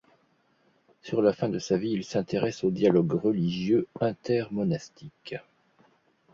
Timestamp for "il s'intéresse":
1.91-2.63